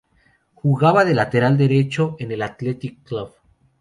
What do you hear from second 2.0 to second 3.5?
en el Athletic Club.